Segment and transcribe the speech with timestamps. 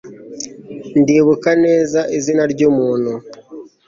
[0.99, 3.13] Ndibuka neza izina ryumuntu